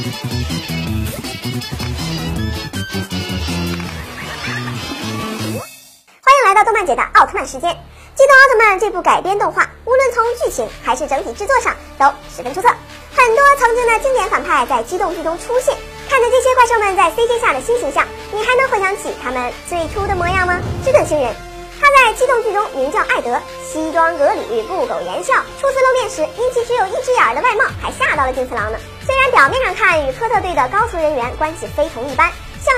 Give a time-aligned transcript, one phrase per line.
[0.00, 0.08] 欢
[6.32, 7.70] 迎来到动漫姐的奥特曼时间。
[8.14, 12.68] 机动奥特曼这部改编动画，无论从剧情还是整体制作上都十分出色。
[13.14, 15.76] 很多曾经的经典反派在机动剧中出现，
[16.08, 20.58] 看着这些怪兽们在 CG 下的新形象，你还能回想起他们最初的模样吗？
[20.82, 21.34] 智盾星人，
[21.78, 23.38] 他在机动剧中名叫艾德，
[23.72, 25.32] 西装革履，不苟言笑。
[25.60, 28.76] 初次露面时，因其只有一只眼的外貌，还吓到了金次郎呢。
[29.06, 32.28] 虽然表面上看与科特队的高层人员关系非同一般。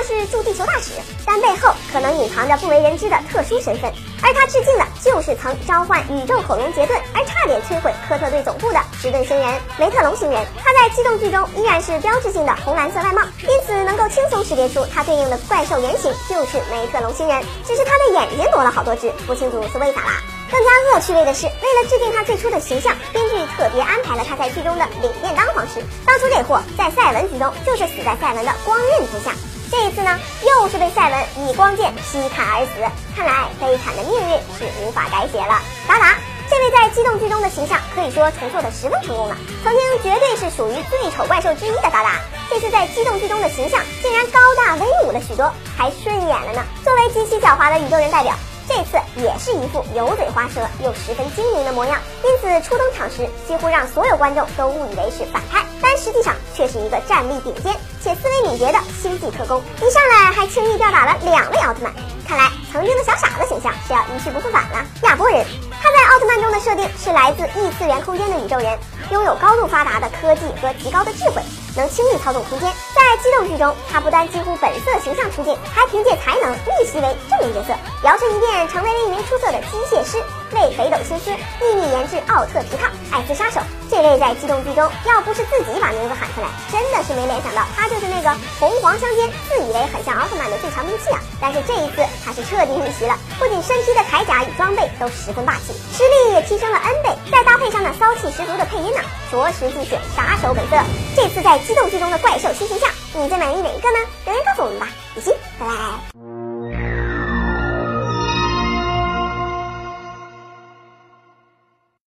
[0.03, 0.91] 是驻地球大使，
[1.25, 3.91] 但背后可能隐藏着不为人知的特殊身份。
[4.21, 10.45] 而他致敬的就是曾召唤宇宙恐龙杰顿，而差点摧毁科特队总部的石盾星人梅特龙星人。
[10.63, 17.43] 他在机动剧中依然是标志性的红蓝色外貌，因此能够轻松识别出他对应的怪兽原型就是梅特龙星人。
[17.65, 20.21] 只是他的眼睛多了好多只，不清楚是为啥啦。
[20.49, 25.83] 更加恶趣味的是，为了致敬他最初的形象，编剧特别安排了他在剧中的领便当方式。
[26.05, 29.31] 当初这货在赛文剧中就是死在赛文的光刃之下。
[29.73, 32.71] 这一次呢，又是被赛文以光剑劈砍而死。
[33.17, 35.59] 看来悲惨的命运是无法改写了。
[35.87, 36.15] 达达，
[36.47, 39.35] 这位在机动剧中的形象可以说重塑的十分成功了。
[39.63, 46.63] 曾经绝对是属于最丑怪兽之一的达达，这次在机动剧中的形象竟然高大威武了许多，还顺眼了呢。
[46.83, 48.35] 作为极其狡猾的宇宙人代表。
[48.65, 59.61] 这次也是一副油嘴滑舌又十分精明的模样，因此初登场时几乎让所有观众都误以为是反派，但实际上却是一个战力顶尖且思维敏捷的星际特工。
[59.77, 61.93] 一上来还轻易吊打了两位奥特曼，
[62.27, 64.83] 看来曾经的小傻子形象是要一去不复返了。
[65.03, 65.45] 亚波人，
[65.79, 68.75] 他在奥特曼中的设定是来自异次元空间的宇宙人，
[69.11, 71.43] 拥有高度发达的科技和极高的智慧。
[71.75, 77.73] 能轻易操纵空间，在机动剧中，他不但几乎本色形象出镜，还凭借才能逆袭为正面角色，
[78.03, 80.17] 摇身一变成为了一名出色的机械师，
[80.53, 83.59] 为北斗星司秘密研制奥特皮套艾斯杀手。
[83.89, 91.19] 这位在机动剧中，要不是自己把名字喊出来，真的是没联想到他就是那个红黄相间、自以为很像奥特曼的最强兵器啊！
[91.39, 100.77] 但是这一次他是彻底逆袭了，不仅身披的铠甲与装备都十分霸气，实力也提升了 N 倍，再搭配上那骚气十足的配音呢，着实尽显杀手本色。
[101.15, 103.99] 这次在机动剧中的怪兽新形象，你最满意哪一个呢？
[104.25, 106.32] 留言告诉我们吧，比心，拜拜。